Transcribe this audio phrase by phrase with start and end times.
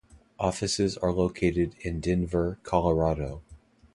[0.39, 3.43] Offices are located in Denver, Colorado.